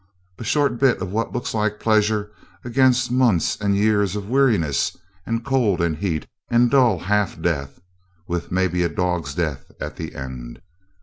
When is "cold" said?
5.45-5.79